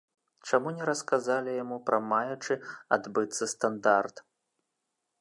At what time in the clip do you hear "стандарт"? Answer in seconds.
3.57-4.29